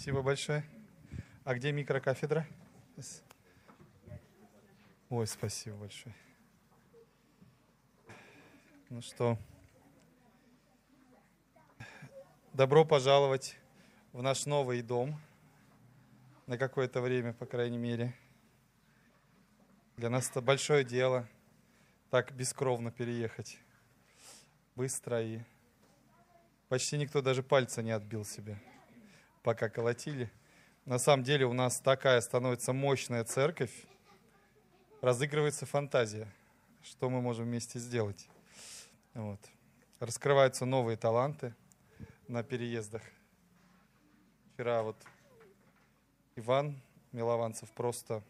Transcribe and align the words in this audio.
Спасибо 0.00 0.22
большое. 0.22 0.64
А 1.44 1.54
где 1.54 1.72
микрокафедра? 1.72 2.46
Ой, 5.10 5.26
спасибо 5.26 5.76
большое. 5.76 6.14
Ну 8.88 9.02
что, 9.02 9.36
добро 12.54 12.86
пожаловать 12.86 13.58
в 14.14 14.22
наш 14.22 14.46
новый 14.46 14.80
дом. 14.80 15.20
На 16.46 16.56
какое-то 16.56 17.02
время, 17.02 17.34
по 17.34 17.44
крайней 17.44 17.76
мере. 17.76 18.14
Для 19.98 20.08
нас 20.08 20.30
это 20.30 20.40
большое 20.40 20.82
дело 20.82 21.28
так 22.08 22.32
бескровно 22.32 22.90
переехать. 22.90 23.58
Быстро 24.76 25.20
и 25.22 25.40
почти 26.70 26.96
никто 26.96 27.20
даже 27.20 27.42
пальца 27.42 27.82
не 27.82 27.90
отбил 27.90 28.24
себе, 28.24 28.58
пока 29.42 29.68
колотили. 29.68 30.30
На 30.84 30.98
самом 30.98 31.24
деле 31.24 31.46
у 31.46 31.52
нас 31.52 31.80
такая 31.80 32.20
становится 32.20 32.72
мощная 32.72 33.24
церковь, 33.24 33.72
разыгрывается 35.00 35.66
фантазия, 35.66 36.32
что 36.82 37.10
мы 37.10 37.20
можем 37.20 37.44
вместе 37.46 37.78
сделать. 37.78 38.28
Вот. 39.14 39.40
Раскрываются 39.98 40.64
новые 40.64 40.96
таланты 40.96 41.54
на 42.28 42.42
переездах. 42.42 43.02
Вчера 44.54 44.82
вот 44.82 44.96
Иван 46.36 46.80
Милованцев 47.12 47.70
просто 47.70 48.22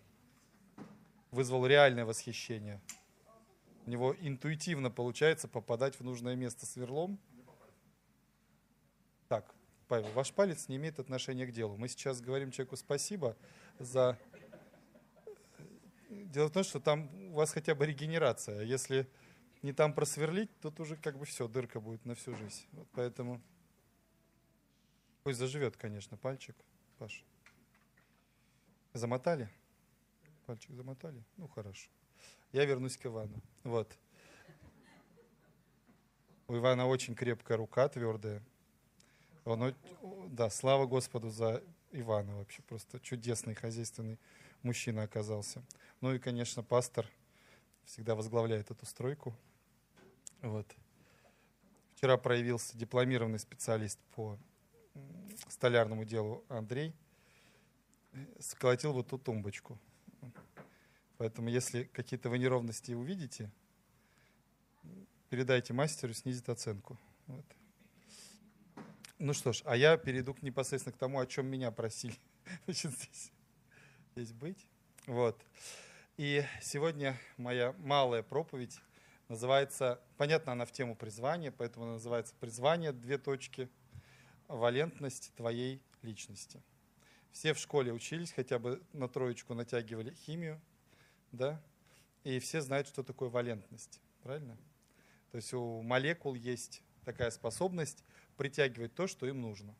вызвал 1.30 1.66
реальное 1.66 2.05
восхищение. 2.05 2.80
У 3.87 3.91
него 3.91 4.15
интуитивно 4.21 4.91
получается 4.91 5.49
попадать 5.49 5.99
в 5.99 6.05
нужное 6.05 6.35
место 6.35 6.66
сверлом. 6.66 7.19
Павел, 9.91 10.09
ваш 10.12 10.33
палец 10.33 10.69
не 10.69 10.77
имеет 10.77 11.01
отношения 11.01 11.47
к 11.47 11.51
делу. 11.51 11.77
Мы 11.77 11.89
сейчас 11.89 12.21
говорим 12.21 12.53
человеку 12.53 12.77
спасибо 12.77 13.37
за... 13.80 14.16
Дело 16.09 16.46
в 16.46 16.52
том, 16.52 16.63
что 16.63 16.79
там 16.79 17.13
у 17.30 17.35
вас 17.35 17.51
хотя 17.51 17.74
бы 17.74 17.87
регенерация. 17.87 18.63
Если 18.63 19.09
не 19.63 19.73
там 19.73 19.93
просверлить, 19.93 20.49
тут 20.61 20.79
уже 20.79 20.96
как 20.96 21.18
бы 21.18 21.24
все, 21.24 21.49
дырка 21.49 21.80
будет 21.80 22.05
на 22.05 22.15
всю 22.15 22.37
жизнь. 22.37 22.68
Вот 22.71 22.87
поэтому 22.93 23.43
пусть 25.24 25.41
заживет, 25.41 25.77
конечно, 25.77 26.16
пальчик, 26.16 26.55
Паша. 26.99 27.24
Замотали? 28.93 29.51
Пальчик 30.46 30.71
замотали? 30.71 31.24
Ну, 31.37 31.49
хорошо. 31.49 31.91
Я 32.52 32.65
вернусь 32.65 32.96
к 32.96 33.07
Ивану. 33.07 33.43
Вот. 33.65 33.93
У 36.46 36.57
Ивана 36.57 36.87
очень 36.87 37.16
крепкая 37.16 37.59
рука, 37.59 37.88
твердая. 37.88 38.41
Он, 39.45 39.74
да, 40.29 40.51
слава 40.51 40.87
Господу 40.87 41.30
за 41.30 41.63
Ивана 41.93 42.37
вообще. 42.37 42.63
Просто 42.63 43.01
чудесный 43.01 43.55
хозяйственный 43.55 44.19
мужчина 44.63 45.02
оказался. 45.02 45.63
Ну 46.01 46.15
и, 46.15 46.19
конечно, 46.19 46.63
пастор 46.63 47.07
всегда 47.85 48.15
возглавляет 48.15 48.71
эту 48.71 48.87
стройку. 48.87 49.35
Вот. 50.43 50.66
Вчера 51.95 52.16
проявился 52.16 52.77
дипломированный 52.79 53.38
специалист 53.38 53.99
по 54.15 54.38
столярному 55.49 56.05
делу 56.05 56.45
Андрей– 56.49 56.95
сколотил 58.38 58.93
вот 58.93 59.09
ту 59.09 59.18
тумбочку. 59.18 59.79
Поэтому 61.18 61.49
если 61.49 61.85
какие-то 61.85 62.30
вы 62.30 62.38
неровности 62.38 62.93
увидите, 62.93 63.51
передайте 65.28 65.72
мастеру, 65.72 66.15
снизит 66.15 66.49
оценку. 66.49 66.99
Вот. 67.27 67.44
Ну 69.22 69.34
что 69.34 69.53
ж, 69.53 69.60
а 69.66 69.76
я 69.76 69.99
перейду 69.99 70.34
непосредственно 70.41 70.94
к 70.94 70.97
тому, 70.97 71.21
о 71.21 71.26
чем 71.26 71.44
меня 71.44 71.71
просили 71.71 72.16
Значит, 72.65 72.93
здесь, 72.93 73.32
здесь 74.16 74.32
быть. 74.32 74.66
Вот. 75.06 75.38
И 76.16 76.43
сегодня 76.62 77.21
моя 77.37 77.75
малая 77.81 78.22
проповедь 78.22 78.81
называется, 79.28 80.00
понятно, 80.17 80.53
она 80.53 80.65
в 80.65 80.72
тему 80.72 80.97
призвания, 80.97 81.53
поэтому 81.53 81.84
она 81.84 81.95
называется 81.95 82.34
«Призвание, 82.41 82.93
две 82.93 83.19
точки, 83.19 83.69
валентность 84.49 85.34
твоей 85.37 85.83
личности». 86.00 86.62
Все 87.31 87.53
в 87.53 87.59
школе 87.59 87.93
учились, 87.93 88.33
хотя 88.33 88.59
бы 88.59 88.83
на 88.95 89.06
троечку 89.06 89.53
натягивали 89.53 90.15
химию, 90.15 90.59
да, 91.31 91.61
и 92.25 92.39
все 92.39 92.62
знают, 92.62 92.89
что 92.89 93.03
такое 93.03 93.28
валентность, 93.28 94.00
правильно? 94.22 94.56
То 95.31 95.37
есть 95.37 95.53
у 95.53 95.83
молекул 95.83 96.34
есть 96.34 96.83
такая 97.05 97.31
способность 97.31 98.03
притягивать 98.37 98.95
то, 98.95 99.07
что 99.07 99.27
им 99.27 99.41
нужно. 99.41 99.75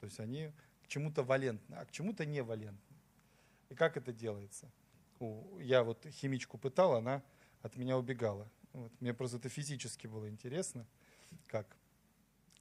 То 0.00 0.06
есть 0.06 0.20
они 0.20 0.52
к 0.82 0.88
чему-то 0.88 1.22
валентны, 1.22 1.74
а 1.74 1.84
к 1.84 1.90
чему-то 1.90 2.24
не 2.24 2.42
валентны. 2.42 2.96
И 3.68 3.74
как 3.74 3.96
это 3.96 4.12
делается? 4.12 4.70
Я 5.60 5.82
вот 5.82 6.06
химичку 6.06 6.58
пытал, 6.58 6.94
она 6.94 7.22
от 7.62 7.76
меня 7.76 7.98
убегала. 7.98 8.48
Вот. 8.72 8.92
Мне 9.00 9.12
просто 9.12 9.38
это 9.38 9.48
физически 9.48 10.06
было 10.06 10.28
интересно, 10.28 10.86
как 11.46 11.76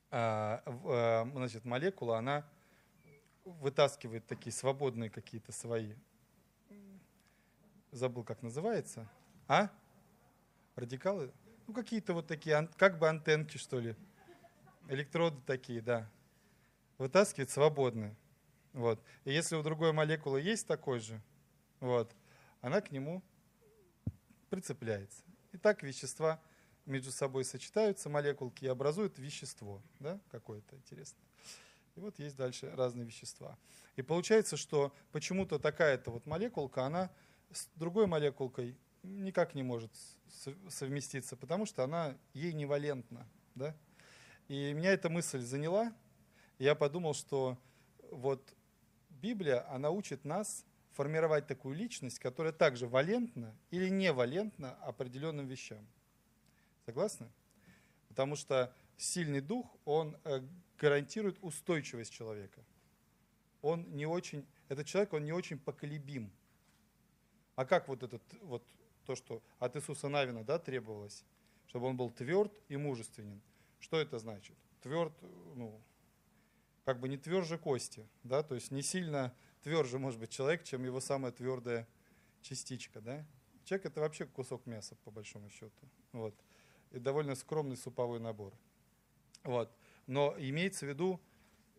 а, 0.10 0.64
а, 0.66 1.30
значит, 1.34 1.66
молекула, 1.66 2.18
она 2.18 2.50
вытаскивает 3.44 4.26
такие 4.26 4.52
свободные 4.52 5.10
какие-то 5.10 5.52
свои, 5.52 5.94
забыл, 7.92 8.24
как 8.24 8.42
называется, 8.42 9.10
а? 9.48 9.70
Радикалы? 10.76 11.32
Ну, 11.66 11.74
какие-то 11.74 12.14
вот 12.14 12.28
такие, 12.28 12.70
как 12.78 13.00
бы 13.00 13.10
антенки, 13.10 13.58
что 13.58 13.80
ли. 13.80 13.96
Электроды 14.90 15.42
такие, 15.46 15.82
да. 15.82 16.10
Вытаскивает 16.98 17.50
свободные. 17.50 18.16
Вот. 18.74 19.02
И 19.26 19.32
если 19.32 19.56
у 19.56 19.64
другой 19.64 19.92
молекулы 19.92 20.42
есть 20.42 20.68
такой 20.68 21.00
же, 21.00 21.22
вот, 21.80 22.16
она 22.62 22.82
к 22.82 22.92
нему 22.92 23.24
прицепляется. 24.50 25.24
И 25.52 25.58
так 25.58 25.84
вещества 25.84 26.42
между 26.86 27.12
собой 27.12 27.44
сочетаются, 27.44 28.10
молекулки, 28.10 28.66
и 28.66 28.68
образуют 28.68 29.20
вещество, 29.20 29.82
да, 30.00 30.20
какое-то 30.30 30.76
интересное. 30.76 31.26
И 31.96 32.00
вот 32.00 32.18
есть 32.20 32.36
дальше 32.36 32.72
разные 32.76 33.06
вещества. 33.06 33.58
И 33.96 34.02
получается, 34.02 34.56
что 34.56 34.94
почему-то 35.12 35.60
такая-то 35.60 36.12
вот 36.12 36.26
молекулка, 36.26 36.86
она 36.86 37.12
с 37.52 37.68
другой 37.76 38.08
молекулкой 38.08 38.78
никак 39.04 39.56
не 39.56 39.64
может 39.64 39.92
совместиться, 40.70 41.36
потому 41.36 41.66
что 41.66 41.84
она 41.84 42.18
ей 42.34 42.54
не 42.54 42.66
валентна. 42.66 43.28
Да? 43.56 43.76
И 44.48 44.74
меня 44.74 44.92
эта 44.92 45.10
мысль 45.10 45.42
заняла. 45.42 45.94
Я 46.58 46.74
подумал, 46.74 47.14
что 47.14 47.58
вот 48.12 48.56
Библия, 49.10 49.70
она 49.70 49.90
учит 49.90 50.24
нас 50.24 50.66
формировать 50.94 51.48
такую 51.48 51.76
личность, 51.76 52.20
которая 52.20 52.54
также 52.54 52.88
валентна 52.88 53.56
или 53.72 53.90
не 53.90 54.12
валентна 54.12 54.74
определенным 54.82 55.48
вещам. 55.48 55.86
Согласны? 56.86 57.30
Потому 58.08 58.36
что 58.36 58.74
сильный 58.96 59.42
дух, 59.42 59.68
он 59.86 60.18
э, 60.24 60.42
гарантирует 60.80 61.38
устойчивость 61.42 62.14
человека. 62.14 62.64
Он 63.62 63.84
не 63.96 64.06
очень, 64.06 64.46
этот 64.70 64.88
человек, 64.88 65.14
он 65.14 65.26
не 65.26 65.34
очень 65.34 65.60
поколебим. 65.60 66.32
А 67.56 67.66
как 67.66 67.88
вот 67.88 68.04
этот, 68.04 68.22
вот 68.42 68.64
то, 69.06 69.16
что 69.16 69.44
от 69.60 69.76
Иисуса 69.76 70.08
Навина 70.10 70.44
да, 70.44 70.58
требовалось, 70.58 71.26
чтобы 71.68 71.88
он 71.88 71.98
был 71.98 72.10
тверд 72.12 72.54
и 72.70 72.78
мужественен. 72.78 73.42
Что 73.80 74.00
это 74.00 74.20
значит? 74.20 74.56
Тверд, 74.82 75.14
ну, 75.56 75.82
как 76.86 77.00
бы 77.00 77.10
не 77.10 77.18
тверже 77.18 77.58
кости, 77.58 78.08
да, 78.24 78.44
то 78.44 78.56
есть 78.56 78.72
не 78.72 78.82
сильно 78.82 79.36
тверже 79.62 80.00
может 80.00 80.20
быть 80.20 80.30
человек, 80.30 80.64
чем 80.64 80.84
его 80.84 81.00
самая 81.00 81.32
твердая 81.32 81.88
частичка, 82.42 83.02
да. 83.02 83.26
Человек 83.66 83.88
это 83.88 84.00
вообще 84.02 84.26
кусок 84.26 84.66
мяса, 84.66 84.96
по 85.04 85.12
большому 85.12 85.50
счету. 85.50 85.90
Вот. 86.14 86.34
И 86.92 87.00
довольно 87.00 87.36
скромный 87.36 87.76
суповой 87.76 88.20
набор. 88.20 88.54
Вот 89.44 89.76
но 90.08 90.34
имеется 90.38 90.86
в 90.86 90.90
виду 90.90 91.22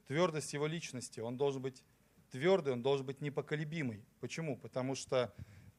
твердость 0.06 0.52
его 0.52 0.66
личности. 0.66 1.20
Он 1.20 1.36
должен 1.36 1.60
быть 1.60 1.82
твердый, 2.30 2.74
он 2.74 2.82
должен 2.82 3.04
быть 3.06 3.20
непоколебимый. 3.20 4.04
Почему? 4.20 4.56
Потому 4.56 4.94
что 4.94 5.34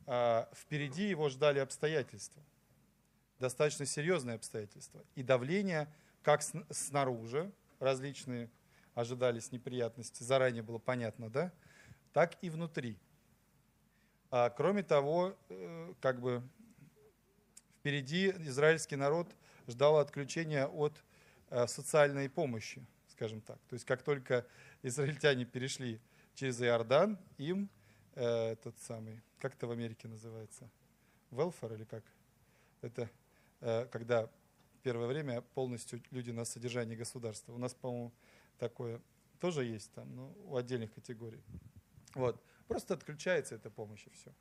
э, 0.08 0.46
впереди 0.54 1.08
его 1.08 1.30
ждали 1.30 1.60
обстоятельства, 1.60 2.44
достаточно 3.38 3.86
серьезные 3.86 4.36
обстоятельства. 4.36 5.06
И 5.16 5.24
давление 5.24 5.94
как 6.22 6.42
снаружи, 6.70 7.52
различные 7.80 8.50
ожидались 8.94 9.52
неприятности, 9.52 10.24
заранее 10.24 10.64
было 10.64 10.78
понятно, 10.78 11.30
да, 11.30 11.52
так 12.14 12.38
и 12.42 12.50
внутри. 12.50 12.98
А, 14.32 14.50
кроме 14.50 14.84
того, 14.84 15.36
э, 15.50 15.94
как 16.02 16.20
бы 16.20 16.44
впереди 17.80 18.30
израильский 18.30 18.96
народ 18.96 19.34
ждал 19.68 19.98
отключения 19.98 20.68
от 20.68 21.04
Э, 21.52 21.66
социальной 21.66 22.30
помощи, 22.30 22.86
скажем 23.08 23.42
так. 23.42 23.58
То 23.70 23.74
есть 23.74 23.84
как 23.84 24.04
только 24.04 24.46
израильтяне 24.84 25.46
перешли 25.46 26.00
через 26.36 26.62
Иордан, 26.62 27.18
им 27.38 27.70
э, 28.14 28.52
этот 28.52 28.78
самый, 28.82 29.24
как 29.40 29.56
это 29.56 29.66
в 29.66 29.72
Америке 29.72 30.08
называется, 30.08 30.70
welfare 31.32 31.76
или 31.76 31.86
как? 31.86 32.04
Это 32.82 33.10
когда 33.92 34.30
первое 34.90 35.06
время 35.06 35.42
полностью 35.54 36.02
люди 36.10 36.32
на 36.32 36.46
содержании 36.46 36.96
государства. 36.96 37.54
У 37.54 37.60
нас, 37.60 37.76
по-моему, 37.76 38.12
такое 38.58 39.00
тоже 39.40 39.64
есть 39.64 39.92
там, 39.92 40.16
но 40.16 40.34
у 40.46 40.56
отдельных 40.56 40.92
категорий. 40.92 41.44
Вот. 42.16 42.44
Просто 42.68 42.96
отключается 42.96 43.54
эта 43.54 43.70
помощь 43.70 44.08
и 44.08 44.10
все. 44.10 44.34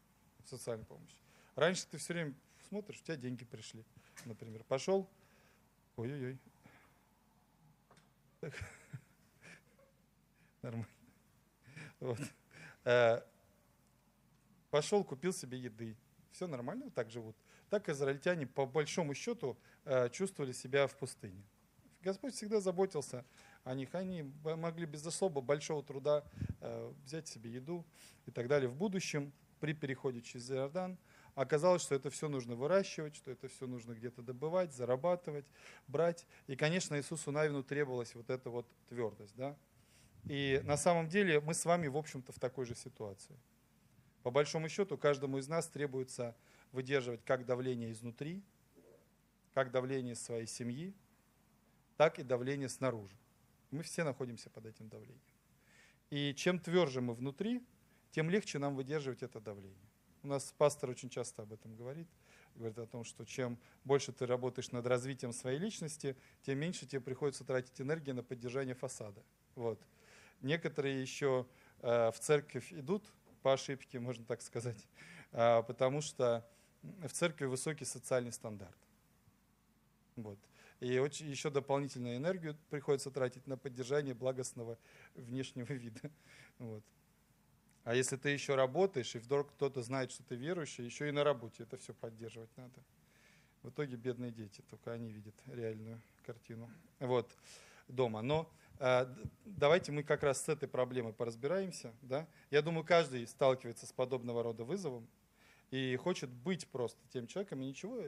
Социальная 0.47 0.87
помощь. 0.87 1.15
Раньше 1.55 1.87
ты 1.91 1.99
все 1.99 2.15
время 2.15 2.35
смотришь, 2.67 2.99
у 2.99 3.05
тебя 3.05 3.17
деньги 3.17 3.45
пришли. 3.45 3.85
Например, 4.25 4.65
пошел, 4.65 5.07
ой-ой-ой. 5.97 6.39
Нормально. 10.63 10.89
Вот. 12.01 12.21
Э, 12.85 13.21
пошел, 14.71 15.05
купил 15.05 15.35
себе 15.35 15.59
еды. 15.59 15.95
Все 16.33 16.47
нормально, 16.47 16.87
вот 16.87 16.95
так 16.95 17.11
живут. 17.11 17.37
Так 17.71 17.89
израильтяне 17.89 18.47
по 18.47 18.67
большому 18.67 19.15
счету 19.15 19.59
э, 19.85 20.09
чувствовали 20.11 20.53
себя 20.53 20.87
в 20.87 20.97
пустыне. 20.97 21.45
Господь 22.03 22.35
всегда 22.35 22.61
заботился 22.61 23.25
о 23.65 23.75
них. 23.75 23.95
Они 23.95 24.23
могли 24.43 24.87
без 24.87 25.05
особо 25.07 25.41
большого 25.41 25.83
труда 25.83 26.25
э, 26.61 26.93
взять 27.05 27.29
себе 27.29 27.51
еду 27.51 27.85
и 28.27 28.31
так 28.31 28.49
далее. 28.49 28.69
В 28.69 28.77
будущем, 28.77 29.33
при 29.61 29.75
переходе 29.75 30.23
через 30.23 30.51
Иордан, 30.51 30.97
оказалось, 31.35 31.83
что 31.83 31.95
это 31.95 32.11
все 32.11 32.29
нужно 32.29 32.55
выращивать, 32.55 33.17
что 33.17 33.31
это 33.31 33.49
все 33.49 33.67
нужно 33.67 33.93
где-то 33.93 34.23
добывать, 34.23 34.73
зарабатывать, 34.73 35.47
брать. 35.87 36.27
И, 36.47 36.57
конечно, 36.57 36.97
Иисусу 36.97 37.33
Навину 37.33 37.63
требовалась 37.63 38.15
вот 38.15 38.31
эта 38.31 38.49
вот 38.49 38.67
твердость. 38.89 39.35
Да? 39.37 39.57
И 40.25 40.61
на 40.65 40.77
самом 40.77 41.09
деле 41.09 41.41
мы 41.41 41.55
с 41.55 41.65
вами, 41.65 41.89
в 41.89 41.97
общем-то, 41.97 42.33
в 42.33 42.39
такой 42.39 42.65
же 42.65 42.75
ситуации. 42.75 43.37
По 44.23 44.31
большому 44.31 44.69
счету, 44.69 44.99
каждому 44.99 45.39
из 45.39 45.49
нас 45.49 45.69
требуется 45.69 46.37
выдерживать 46.73 47.25
как 47.25 47.45
давление 47.47 47.93
изнутри, 47.93 48.43
как 49.55 49.71
давление 49.71 50.15
своей 50.15 50.47
семьи, 50.47 50.95
так 51.97 52.19
и 52.19 52.23
давление 52.23 52.69
снаружи. 52.69 53.17
Мы 53.71 53.83
все 53.83 54.05
находимся 54.05 54.51
под 54.51 54.67
этим 54.67 54.89
давлением. 54.89 55.21
И 56.11 56.35
чем 56.35 56.59
тверже 56.59 57.01
мы 57.01 57.15
внутри, 57.15 57.63
тем 58.13 58.31
легче 58.31 58.59
нам 58.59 58.75
выдерживать 58.77 59.23
это 59.23 59.41
давление. 59.41 59.89
У 60.23 60.29
нас 60.29 60.55
пастор 60.57 60.91
очень 60.91 61.11
часто 61.11 61.43
об 61.43 61.53
этом 61.53 61.77
говорит. 61.77 62.09
Говорит 62.55 62.79
о 62.79 62.87
том, 62.87 63.05
что 63.05 63.25
чем 63.25 63.59
больше 63.85 64.13
ты 64.13 64.27
работаешь 64.27 64.73
над 64.73 64.87
развитием 64.87 65.33
своей 65.33 65.59
личности, 65.59 66.17
тем 66.43 66.59
меньше 66.59 66.87
тебе 66.87 67.01
приходится 67.01 67.45
тратить 67.45 67.81
энергии 67.81 68.13
на 68.13 68.23
поддержание 68.23 68.75
фасада. 68.75 69.23
Вот. 69.55 69.81
Некоторые 70.41 71.01
еще 71.01 71.47
э, 71.81 72.11
в 72.11 72.19
церковь 72.19 72.73
идут 72.73 73.05
по 73.43 73.53
ошибке, 73.53 74.01
можно 74.01 74.25
так 74.25 74.43
сказать, 74.43 74.89
э, 75.33 75.63
потому 75.67 76.01
что 76.01 76.49
в 77.03 77.13
церкви 77.13 77.47
высокий 77.47 77.85
социальный 77.85 78.33
стандарт. 78.33 78.77
Вот. 80.17 80.39
И 80.81 80.99
очень, 80.99 81.29
еще 81.29 81.51
дополнительную 81.51 82.17
энергию 82.17 82.57
приходится 82.71 83.11
тратить 83.11 83.47
на 83.47 83.57
поддержание 83.57 84.15
благостного 84.15 84.79
внешнего 85.15 85.73
вида. 85.73 86.01
Вот. 86.59 86.83
А 87.85 87.95
если 87.95 88.17
ты 88.17 88.31
еще 88.31 88.57
работаешь, 88.57 89.15
и 89.15 89.19
вдруг 89.19 89.53
кто-то 89.53 89.81
знает, 89.81 90.11
что 90.11 90.25
ты 90.25 90.35
верующий, 90.35 90.85
еще 90.85 91.09
и 91.09 91.13
на 91.13 91.23
работе 91.23 91.63
это 91.63 91.77
все 91.77 91.95
поддерживать 91.95 92.51
надо. 92.57 92.83
В 93.63 93.71
итоге 93.71 93.97
бедные 93.97 94.33
дети, 94.33 94.61
только 94.69 94.93
они 94.93 95.13
видят 95.13 95.35
реальную 95.47 96.01
картину 96.27 96.69
вот, 96.99 97.31
дома. 97.87 98.23
Но 98.23 98.51
э, 98.81 99.07
давайте 99.45 99.93
мы 99.93 100.03
как 100.03 100.23
раз 100.25 100.43
с 100.43 100.49
этой 100.49 100.69
проблемой 100.69 101.13
поразбираемся. 101.13 101.95
Да? 102.03 102.27
Я 102.51 102.61
думаю, 102.61 102.85
каждый 102.85 103.27
сталкивается 103.27 103.87
с 103.87 103.93
подобного 103.93 104.43
рода 104.43 104.65
вызовом 104.65 105.09
и 105.71 105.97
хочет 105.97 106.31
быть 106.31 106.67
просто 106.69 107.01
тем 107.09 107.27
человеком 107.27 107.61
и 107.63 107.67
ничего 107.67 108.03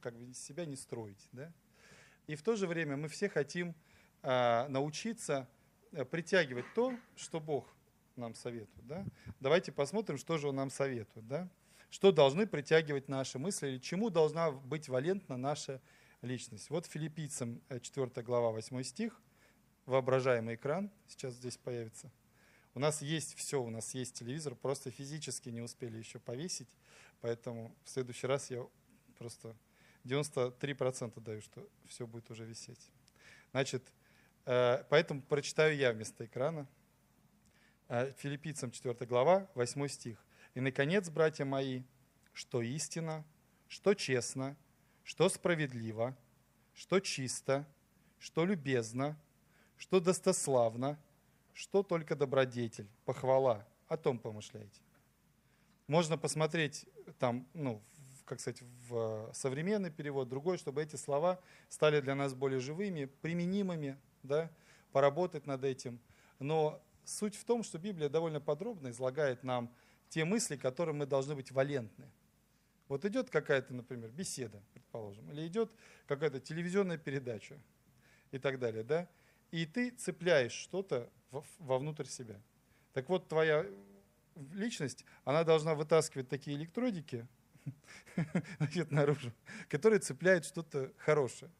как 0.00 0.16
бы 0.16 0.24
из 0.24 0.38
себя 0.38 0.64
не 0.64 0.76
строить. 0.76 1.28
Да? 1.32 1.52
И 2.26 2.36
в 2.36 2.42
то 2.42 2.56
же 2.56 2.66
время 2.66 2.96
мы 2.96 3.08
все 3.08 3.28
хотим 3.28 3.74
а, 4.22 4.68
научиться 4.68 5.48
э, 5.92 6.04
притягивать 6.04 6.66
то, 6.74 6.94
что 7.16 7.40
Бог 7.40 7.66
нам 8.16 8.34
советует. 8.34 8.86
Да? 8.86 9.04
Давайте 9.40 9.72
посмотрим, 9.72 10.18
что 10.18 10.38
же 10.38 10.48
Он 10.48 10.56
нам 10.56 10.70
советует. 10.70 11.26
Да? 11.26 11.48
Что 11.90 12.12
должны 12.12 12.46
притягивать 12.46 13.08
наши 13.08 13.38
мысли, 13.38 13.68
или 13.68 13.78
чему 13.78 14.10
должна 14.10 14.52
быть 14.52 14.88
валентна 14.88 15.36
наша 15.36 15.80
личность. 16.22 16.70
Вот 16.70 16.86
филиппийцам 16.86 17.60
4 17.68 18.10
э, 18.14 18.22
глава 18.22 18.50
8 18.50 18.82
стих, 18.84 19.20
воображаемый 19.86 20.54
экран, 20.54 20.90
сейчас 21.08 21.34
здесь 21.34 21.56
появится. 21.56 22.12
У 22.74 22.78
нас 22.78 23.02
есть 23.02 23.34
все, 23.36 23.60
у 23.60 23.68
нас 23.68 23.94
есть 23.94 24.14
телевизор, 24.14 24.54
просто 24.54 24.90
физически 24.90 25.48
не 25.48 25.60
успели 25.60 25.98
еще 25.98 26.20
повесить, 26.20 26.68
поэтому 27.20 27.74
в 27.84 27.90
следующий 27.90 28.28
раз 28.28 28.50
я 28.50 28.64
просто 29.18 29.56
93% 30.04 31.20
даю, 31.20 31.40
что 31.42 31.68
все 31.86 32.06
будет 32.06 32.30
уже 32.30 32.44
висеть. 32.44 32.90
Значит, 33.50 33.82
э, 34.46 34.84
поэтому 34.88 35.20
прочитаю 35.22 35.76
я 35.76 35.92
вместо 35.92 36.24
экрана. 36.24 36.68
Э, 37.88 38.12
Филиппийцам 38.18 38.70
4 38.70 38.94
глава, 39.06 39.50
8 39.54 39.88
стих. 39.88 40.24
«И, 40.54 40.60
наконец, 40.60 41.10
братья 41.10 41.44
мои, 41.44 41.82
что 42.32 42.62
истина, 42.62 43.24
что 43.66 43.94
честно, 43.94 44.56
что 45.02 45.28
справедливо, 45.28 46.16
что 46.72 47.00
чисто, 47.00 47.66
что 48.20 48.44
любезно, 48.44 49.20
что 49.76 49.98
достославно, 49.98 50.98
что 51.54 51.82
только 51.82 52.16
добродетель, 52.16 52.88
похвала, 53.04 53.66
о 53.88 53.96
том 53.96 54.18
помышляйте». 54.18 54.80
Можно 55.86 56.16
посмотреть 56.16 56.86
там, 57.18 57.46
ну, 57.52 57.82
как 58.24 58.38
сказать, 58.38 58.62
в 58.88 59.28
э, 59.28 59.34
современный 59.34 59.90
перевод, 59.90 60.28
другой, 60.28 60.56
чтобы 60.56 60.82
эти 60.82 60.94
слова 60.94 61.40
стали 61.68 62.00
для 62.00 62.14
нас 62.14 62.32
более 62.32 62.60
живыми, 62.60 63.06
применимыми, 63.06 63.98
да, 64.22 64.50
поработать 64.92 65.46
над 65.46 65.64
этим. 65.64 65.98
Но 66.38 66.80
суть 67.04 67.34
в 67.34 67.44
том, 67.44 67.64
что 67.64 67.78
Библия 67.78 68.08
довольно 68.08 68.40
подробно 68.40 68.90
излагает 68.90 69.42
нам 69.42 69.74
те 70.08 70.24
мысли, 70.24 70.56
которым 70.56 70.98
мы 70.98 71.06
должны 71.06 71.34
быть 71.34 71.50
валентны. 71.50 72.08
Вот 72.86 73.04
идет 73.04 73.30
какая-то, 73.30 73.74
например, 73.74 74.10
беседа, 74.10 74.62
предположим, 74.74 75.30
или 75.30 75.46
идет 75.46 75.72
какая-то 76.06 76.40
телевизионная 76.40 76.98
передача 76.98 77.58
и 78.30 78.38
так 78.38 78.58
далее, 78.58 78.82
да, 78.84 79.08
и 79.50 79.66
ты 79.66 79.90
цепляешь 79.90 80.52
что-то 80.52 81.10
вовнутрь 81.58 82.06
себя. 82.06 82.40
Так 82.92 83.08
вот, 83.08 83.28
твоя 83.28 83.66
личность, 84.52 85.04
она 85.24 85.44
должна 85.44 85.74
вытаскивать 85.74 86.28
такие 86.28 86.56
электродики, 86.56 87.26
значит, 88.58 88.90
наружу, 88.90 89.32
которые 89.68 90.00
цепляют 90.00 90.44
что-то 90.44 90.92
хорошее. 90.98 91.50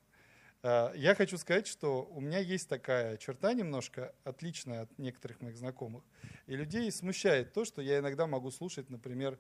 А, 0.63 0.93
я 0.95 1.15
хочу 1.15 1.39
сказать, 1.39 1.67
что 1.67 2.05
у 2.05 2.21
меня 2.21 2.39
есть 2.39 2.69
такая 2.69 3.17
черта 3.17 3.53
немножко 3.53 4.15
отличная 4.25 4.83
от 4.83 4.99
некоторых 4.99 5.41
моих 5.41 5.57
знакомых. 5.57 6.05
И 6.47 6.57
людей 6.57 6.91
смущает 6.93 7.53
то, 7.53 7.65
что 7.65 7.81
я 7.81 7.99
иногда 7.99 8.27
могу 8.27 8.51
слушать, 8.51 8.91
например, 8.91 9.39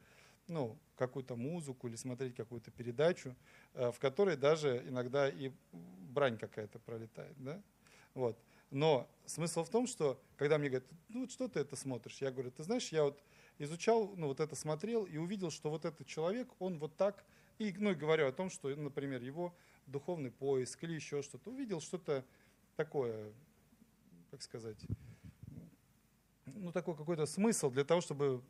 ну, 0.48 0.78
какую-то 0.96 1.36
музыку 1.36 1.88
или 1.88 1.96
смотреть 1.96 2.34
какую-то 2.34 2.70
передачу, 2.70 3.36
а, 3.74 3.92
в 3.92 3.98
которой 3.98 4.36
даже 4.36 4.82
иногда 4.86 5.28
и 5.28 5.52
брань 5.72 6.38
какая-то 6.38 6.78
пролетает. 6.78 7.34
Да? 7.38 7.60
Вот. 8.14 8.38
Но 8.70 9.08
смысл 9.26 9.64
в 9.64 9.68
том, 9.68 9.86
что 9.86 10.20
когда 10.36 10.58
мне 10.58 10.68
говорят, 10.68 10.88
ну 11.08 11.22
вот 11.22 11.32
что 11.32 11.48
ты 11.48 11.60
это 11.60 11.76
смотришь, 11.76 12.18
я 12.20 12.30
говорю, 12.30 12.50
ты 12.50 12.62
знаешь, 12.62 12.88
я 12.88 13.04
вот 13.04 13.20
изучал, 13.58 14.12
ну 14.16 14.28
вот 14.28 14.40
это 14.40 14.54
смотрел 14.54 15.04
и 15.04 15.16
увидел, 15.16 15.50
что 15.50 15.70
вот 15.70 15.84
этот 15.84 16.06
человек, 16.06 16.48
он 16.60 16.78
вот 16.78 16.96
так, 16.96 17.24
и, 17.58 17.74
ну, 17.76 17.90
и 17.90 17.94
говорю 17.94 18.26
о 18.26 18.32
том, 18.32 18.48
что, 18.48 18.74
например, 18.74 19.22
его 19.22 19.54
духовный 19.86 20.30
поиск 20.30 20.82
или 20.84 20.94
еще 20.94 21.22
что-то, 21.22 21.50
увидел 21.50 21.80
что-то 21.80 22.24
такое, 22.76 23.32
как 24.30 24.40
сказать, 24.42 24.78
ну 26.46 26.72
такой 26.72 26.96
какой-то 26.96 27.26
смысл 27.26 27.70
для 27.70 27.84
того, 27.84 28.00
чтобы 28.00 28.42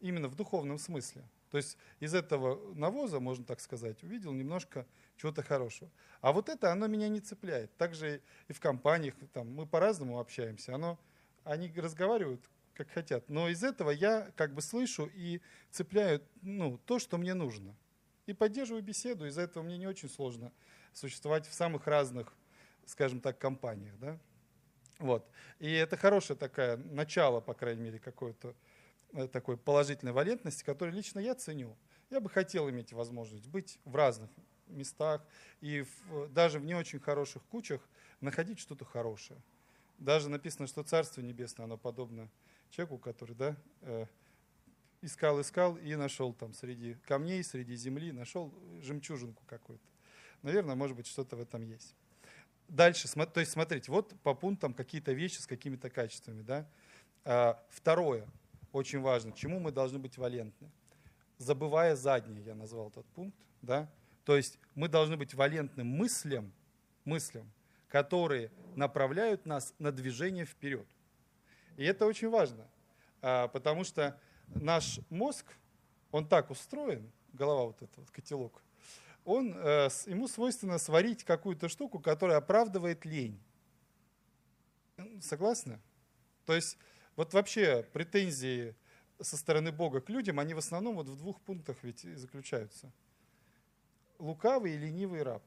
именно 0.00 0.28
в 0.28 0.36
духовном 0.36 0.78
смысле. 0.78 1.24
То 1.50 1.58
есть 1.58 1.78
из 2.00 2.14
этого 2.14 2.74
навоза, 2.74 3.20
можно 3.20 3.44
так 3.44 3.60
сказать, 3.60 4.02
увидел 4.02 4.32
немножко 4.32 4.86
чего-то 5.16 5.42
хорошего. 5.42 5.90
А 6.20 6.32
вот 6.32 6.48
это, 6.48 6.72
оно 6.72 6.86
меня 6.86 7.08
не 7.08 7.20
цепляет. 7.20 7.76
Также 7.76 8.20
и 8.48 8.52
в 8.52 8.60
компаниях, 8.60 9.14
там, 9.32 9.52
мы 9.52 9.66
по-разному 9.66 10.18
общаемся, 10.18 10.74
оно, 10.74 10.98
они 11.44 11.72
разговаривают 11.76 12.48
как 12.76 12.90
хотят. 12.90 13.28
Но 13.28 13.48
из 13.48 13.64
этого 13.64 13.90
я 13.90 14.30
как 14.36 14.52
бы 14.52 14.60
слышу 14.60 15.10
и 15.14 15.40
цепляю 15.70 16.22
ну, 16.42 16.78
то, 16.84 16.98
что 16.98 17.18
мне 17.18 17.34
нужно. 17.34 17.74
И 18.26 18.34
поддерживаю 18.34 18.82
беседу. 18.82 19.26
Из-за 19.26 19.42
этого 19.42 19.62
мне 19.62 19.78
не 19.78 19.86
очень 19.86 20.08
сложно 20.08 20.52
существовать 20.92 21.46
в 21.46 21.54
самых 21.54 21.86
разных, 21.86 22.32
скажем 22.84 23.20
так, 23.20 23.38
компаниях. 23.38 23.98
Да? 23.98 24.18
Вот. 24.98 25.28
И 25.58 25.70
это 25.72 25.96
хорошее 25.96 26.38
такое 26.38 26.76
начало, 26.76 27.40
по 27.40 27.54
крайней 27.54 27.82
мере, 27.82 27.98
какой-то 27.98 28.50
э, 28.50 28.54
такой 29.32 29.56
положительной 29.56 30.12
валентности, 30.12 30.64
которую 30.64 30.94
лично 30.94 31.20
я 31.20 31.34
ценю. 31.34 31.76
Я 32.10 32.20
бы 32.20 32.30
хотел 32.30 32.68
иметь 32.70 32.92
возможность 32.92 33.48
быть 33.48 33.78
в 33.84 33.96
разных 33.96 34.30
местах 34.68 35.24
и 35.60 35.82
в, 35.82 36.28
даже 36.28 36.58
в 36.58 36.64
не 36.64 36.74
очень 36.74 37.00
хороших 37.00 37.42
кучах 37.44 37.80
находить 38.20 38.58
что-то 38.58 38.84
хорошее. 38.84 39.40
Даже 39.98 40.28
написано, 40.28 40.66
что 40.66 40.82
Царство 40.82 41.20
Небесное, 41.20 41.64
оно 41.64 41.78
подобно 41.78 42.28
человеку, 42.70 42.98
который 42.98 43.34
да, 43.34 43.56
э, 43.82 44.06
искал, 45.00 45.40
искал 45.40 45.76
и 45.76 45.94
нашел 45.94 46.32
там 46.34 46.52
среди 46.52 46.94
камней, 47.06 47.42
среди 47.42 47.74
земли, 47.76 48.12
нашел 48.12 48.52
жемчужинку 48.82 49.42
какую-то. 49.46 49.86
Наверное, 50.42 50.74
может 50.74 50.96
быть, 50.96 51.06
что-то 51.06 51.36
в 51.36 51.40
этом 51.40 51.62
есть. 51.62 51.94
дальше, 52.68 53.08
то 53.08 53.40
есть 53.40 53.52
смотрите, 53.52 53.90
вот 53.90 54.14
по 54.22 54.34
пунктам 54.34 54.74
какие-то 54.74 55.12
вещи 55.12 55.38
с 55.38 55.46
какими-то 55.46 55.88
качествами. 55.88 56.42
Да? 56.42 56.68
А, 57.24 57.62
второе, 57.70 58.28
очень 58.76 59.00
важно, 59.00 59.32
чему 59.32 59.58
мы 59.58 59.72
должны 59.72 59.98
быть 59.98 60.18
валентны. 60.18 60.70
Забывая 61.38 61.96
заднее, 61.96 62.44
я 62.44 62.54
назвал 62.54 62.88
этот 62.88 63.06
пункт. 63.06 63.36
Да? 63.62 63.90
То 64.24 64.36
есть 64.36 64.58
мы 64.74 64.88
должны 64.88 65.16
быть 65.16 65.34
валентны 65.34 65.82
мыслям, 65.82 66.52
мыслям, 67.04 67.50
которые 67.88 68.50
направляют 68.74 69.46
нас 69.46 69.74
на 69.78 69.92
движение 69.92 70.44
вперед. 70.44 70.86
И 71.76 71.84
это 71.84 72.06
очень 72.06 72.28
важно, 72.28 72.66
а, 73.22 73.48
потому 73.48 73.84
что 73.84 74.18
наш 74.54 75.00
мозг, 75.10 75.46
он 76.10 76.28
так 76.28 76.50
устроен, 76.50 77.10
голова 77.32 77.64
вот 77.64 77.82
этот 77.82 77.96
вот 77.96 78.10
котелок, 78.10 78.62
он, 79.24 79.54
э, 79.56 79.88
ему 80.06 80.28
свойственно 80.28 80.78
сварить 80.78 81.24
какую-то 81.24 81.68
штуку, 81.68 81.98
которая 81.98 82.38
оправдывает 82.38 83.04
лень. 83.04 83.40
Согласны? 85.20 85.80
То 86.44 86.54
есть 86.54 86.78
вот 87.16 87.32
вообще 87.32 87.82
претензии 87.92 88.74
со 89.20 89.36
стороны 89.36 89.72
Бога 89.72 90.00
к 90.00 90.10
людям, 90.10 90.38
они 90.38 90.54
в 90.54 90.58
основном 90.58 90.96
вот 90.96 91.08
в 91.08 91.16
двух 91.16 91.40
пунктах 91.40 91.78
ведь 91.82 92.04
и 92.04 92.14
заключаются. 92.14 92.92
Лукавый 94.18 94.74
и 94.74 94.78
ленивый 94.78 95.22
раб. 95.22 95.42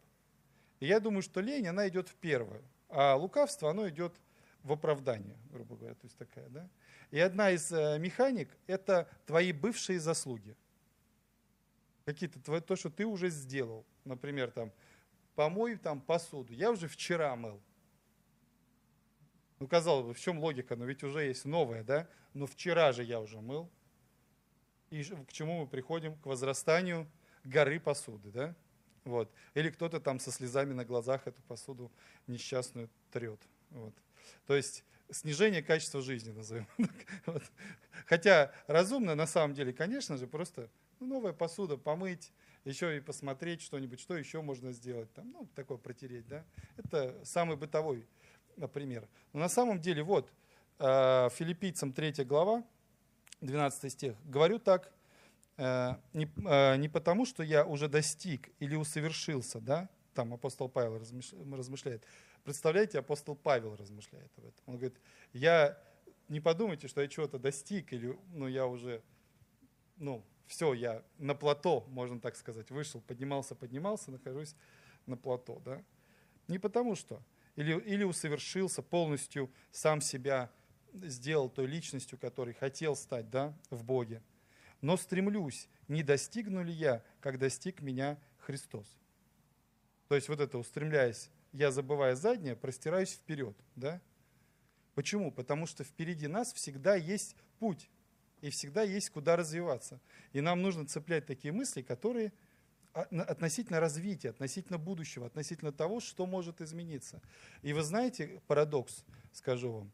И 0.80 0.88
я 0.88 1.00
думаю, 1.00 1.22
что 1.22 1.42
лень, 1.42 1.68
она 1.68 1.88
идет 1.88 2.10
в 2.10 2.16
первое, 2.16 2.62
а 2.88 3.16
лукавство, 3.16 3.70
оно 3.70 3.88
идет 3.90 4.20
в 4.64 4.72
оправдание, 4.72 5.38
грубо 5.52 5.76
говоря, 5.76 5.96
то 5.96 6.06
есть 6.06 6.18
такая, 6.18 6.50
да. 6.50 6.70
И 7.12 7.20
одна 7.20 7.52
из 7.52 7.72
э, 7.72 7.98
механик– 8.00 8.50
это 8.68 9.10
твои 9.26 9.52
бывшие 9.52 10.00
заслуги. 10.00 10.56
Какие-то 12.06 12.40
твои, 12.40 12.62
то, 12.62 12.76
что 12.76 12.90
ты 12.90 13.06
уже 13.06 13.30
сделал. 13.30 13.86
Например, 14.04 14.52
там, 14.52 14.72
помой 15.36 15.76
там 15.78 16.02
посуду. 16.02 16.54
Я 16.54 16.72
уже 16.72 16.88
вчера 16.88 17.36
мыл. 17.36 17.62
Ну, 19.60 19.68
казалось 19.68 20.06
бы, 20.06 20.14
в 20.14 20.20
чем 20.20 20.40
логика? 20.40 20.76
Но 20.76 20.86
ведь 20.86 21.04
уже 21.04 21.26
есть 21.26 21.46
новое, 21.46 21.84
да? 21.84 22.08
Но 22.34 22.46
вчера 22.46 22.92
же 22.94 23.04
я 23.04 23.20
уже 23.20 23.42
мыл. 23.42 23.70
И 24.90 25.04
к 25.04 25.32
чему 25.32 25.62
мы 25.62 25.68
приходим? 25.68 26.16
К 26.16 26.26
возрастанию 26.26 27.08
горы 27.44 27.80
посуды, 27.80 28.32
да? 28.32 28.56
Вот. 29.04 29.32
Или 29.54 29.70
кто-то 29.70 30.00
там 30.00 30.20
со 30.20 30.32
слезами 30.32 30.74
на 30.74 30.86
глазах 30.86 31.28
эту 31.28 31.42
посуду 31.44 31.92
несчастную 32.28 32.90
трет. 33.12 33.42
Вот. 33.72 33.94
То 34.48 34.56
есть 34.56 34.86
снижение 35.10 35.62
качества 35.62 36.02
жизни, 36.02 36.32
назовем. 36.32 36.68
вот. 37.26 37.44
Хотя 38.06 38.54
разумно 38.68 39.16
на 39.16 39.28
самом 39.28 39.54
деле, 39.54 39.74
конечно 39.74 40.18
же, 40.18 40.28
просто 40.28 40.70
ну, 41.00 41.08
новая 41.08 41.34
посуда 41.34 41.78
помыть, 41.78 42.32
еще 42.66 42.98
и 42.98 43.00
посмотреть 43.00 43.62
что-нибудь, 43.62 44.00
что 44.00 44.18
еще 44.18 44.42
можно 44.42 44.72
сделать, 44.72 45.12
там, 45.14 45.32
ну, 45.32 45.48
такое 45.56 45.78
протереть, 45.78 46.28
да. 46.28 46.46
Это 46.78 47.20
самый 47.24 47.58
бытовой 47.58 48.06
например. 48.60 49.08
Но 49.34 49.40
на 49.40 49.50
самом 49.50 49.80
деле, 49.80 50.04
вот, 50.04 50.32
э, 50.80 51.30
филиппийцам 51.32 51.94
3 51.94 52.24
глава, 52.26 52.64
12 53.42 53.92
стих, 53.92 54.16
говорю 54.26 54.60
так, 54.60 54.92
э, 55.58 55.96
не, 56.14 56.28
э, 56.46 56.76
не 56.78 56.90
потому, 56.90 57.26
что 57.26 57.44
я 57.44 57.66
уже 57.66 57.88
достиг 57.88 58.50
или 58.60 58.76
усовершился, 58.76 59.60
да, 59.60 59.90
там 60.14 60.34
апостол 60.34 60.70
Павел 60.70 60.98
размышляет. 60.98 62.04
Представляете, 62.44 63.00
апостол 63.00 63.36
Павел 63.36 63.76
размышляет 63.76 64.32
об 64.38 64.46
этом. 64.46 64.64
Он 64.66 64.74
говорит, 64.76 65.00
я, 65.34 65.78
не 66.28 66.40
подумайте, 66.40 66.88
что 66.88 67.02
я 67.02 67.08
чего-то 67.08 67.40
достиг, 67.40 67.94
или, 67.94 68.18
ну, 68.34 68.48
я 68.48 68.66
уже, 68.66 69.02
ну, 69.98 70.24
все, 70.48 70.74
я 70.74 71.04
на 71.18 71.36
плато, 71.36 71.86
можно 71.90 72.20
так 72.20 72.36
сказать, 72.36 72.72
вышел, 72.72 73.02
поднимался, 73.02 73.56
поднимался, 73.56 74.12
нахожусь 74.12 74.56
на 75.06 75.16
плато, 75.16 75.62
да. 75.64 75.84
Не 76.48 76.58
потому 76.58 76.96
что, 76.96 77.22
или, 77.60 77.78
или 77.82 78.06
усовершился, 78.06 78.82
полностью 78.82 79.52
сам 79.72 80.00
себя 80.00 80.50
сделал 80.94 81.50
той 81.50 81.68
личностью, 81.68 82.18
которой 82.18 82.54
хотел 82.54 82.96
стать 82.96 83.30
да, 83.30 83.54
в 83.70 83.84
Боге. 83.84 84.24
Но 84.80 84.96
стремлюсь, 84.96 85.68
не 85.90 86.02
достигну 86.02 86.64
ли 86.64 86.72
я, 86.72 87.04
как 87.20 87.38
достиг 87.38 87.82
меня 87.82 88.18
Христос. 88.38 88.88
То 90.08 90.16
есть 90.16 90.30
вот 90.30 90.40
это 90.40 90.58
устремляясь, 90.58 91.30
я 91.52 91.70
забывая 91.72 92.16
заднее, 92.16 92.56
простираюсь 92.56 93.12
вперед. 93.12 93.58
Да? 93.76 94.00
Почему? 94.96 95.30
Потому 95.30 95.68
что 95.68 95.84
впереди 95.84 96.28
нас 96.28 96.54
всегда 96.54 96.96
есть 96.96 97.36
путь, 97.60 97.90
и 98.40 98.52
всегда 98.52 98.84
есть 98.84 99.10
куда 99.10 99.36
развиваться. 99.36 100.00
И 100.32 100.40
нам 100.40 100.62
нужно 100.62 100.88
цеплять 100.88 101.26
такие 101.26 101.52
мысли, 101.52 101.82
которые 101.82 102.32
относительно 102.94 103.80
развития, 103.80 104.30
относительно 104.30 104.78
будущего, 104.78 105.28
относительно 105.28 105.72
того, 105.72 106.00
что 106.00 106.26
может 106.26 106.62
измениться. 106.62 107.22
И 107.62 107.74
вы 107.74 107.84
знаете 107.84 108.42
парадокс, 108.48 109.04
скажу 109.32 109.72
вам, 109.72 109.92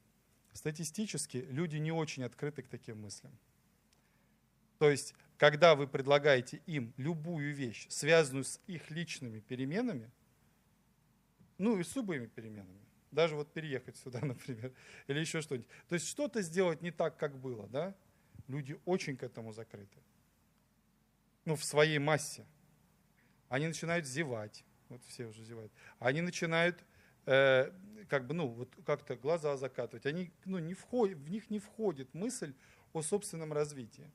статистически 0.53 1.45
люди 1.49 1.77
не 1.77 1.91
очень 1.91 2.23
открыты 2.23 2.63
к 2.63 2.67
таким 2.67 3.01
мыслям. 3.01 3.37
То 4.77 4.89
есть, 4.89 5.13
когда 5.37 5.75
вы 5.75 5.87
предлагаете 5.87 6.61
им 6.65 6.93
любую 6.97 7.53
вещь, 7.53 7.87
связанную 7.89 8.43
с 8.43 8.59
их 8.67 8.89
личными 8.89 9.39
переменами, 9.39 10.11
ну 11.57 11.79
и 11.79 11.83
с 11.83 11.95
любыми 11.95 12.27
переменами, 12.27 12.81
даже 13.11 13.35
вот 13.35 13.51
переехать 13.53 13.97
сюда, 13.97 14.19
например, 14.23 14.73
или 15.07 15.19
еще 15.19 15.41
что-нибудь. 15.41 15.67
То 15.87 15.95
есть 15.95 16.07
что-то 16.07 16.41
сделать 16.41 16.81
не 16.81 16.91
так, 16.91 17.17
как 17.17 17.37
было, 17.37 17.67
да? 17.67 17.95
Люди 18.47 18.79
очень 18.85 19.17
к 19.17 19.23
этому 19.23 19.53
закрыты. 19.53 19.97
Ну, 21.45 21.55
в 21.55 21.63
своей 21.63 21.99
массе 21.99 22.45
они 23.49 23.67
начинают 23.67 24.05
зевать, 24.05 24.63
вот 24.89 25.03
все 25.05 25.25
уже 25.25 25.43
зевают, 25.43 25.71
они 25.99 26.21
начинают 26.21 26.83
э, 27.25 27.71
как 28.09 28.27
бы, 28.27 28.33
ну, 28.33 28.47
вот 28.47 28.75
как-то 28.85 29.15
глаза 29.15 29.57
закатывать, 29.57 30.05
они, 30.05 30.31
ну, 30.45 30.59
не 30.59 30.73
входят, 30.73 31.17
в 31.17 31.29
них 31.29 31.49
не 31.49 31.59
входит 31.59 32.13
мысль 32.13 32.53
о 32.93 33.01
собственном 33.01 33.53
развитии. 33.53 34.11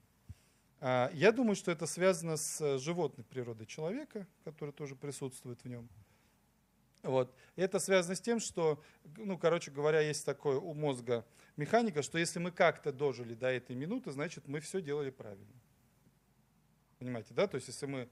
А, 0.80 1.10
я 1.12 1.32
думаю, 1.32 1.56
что 1.56 1.70
это 1.70 1.86
связано 1.86 2.36
с 2.36 2.78
животной 2.78 3.24
природой 3.24 3.66
человека, 3.66 4.26
которая 4.44 4.72
тоже 4.72 4.96
присутствует 4.96 5.62
в 5.62 5.68
нем. 5.68 5.88
Вот. 7.02 7.34
И 7.56 7.62
это 7.62 7.78
связано 7.78 8.14
с 8.14 8.20
тем, 8.20 8.40
что, 8.40 8.82
ну, 9.16 9.38
короче 9.38 9.70
говоря, 9.70 10.00
есть 10.00 10.24
такое 10.24 10.58
у 10.58 10.74
мозга 10.74 11.24
механика, 11.56 12.02
что 12.02 12.18
если 12.18 12.38
мы 12.38 12.50
как-то 12.50 12.92
дожили 12.92 13.34
до 13.34 13.48
этой 13.48 13.74
минуты, 13.74 14.10
значит, 14.10 14.48
мы 14.48 14.60
все 14.60 14.80
делали 14.80 15.10
правильно. 15.10 15.60
Понимаете, 16.98 17.32
да? 17.32 17.46
То 17.46 17.56
есть, 17.56 17.68
если 17.68 17.86
мы 17.86 18.08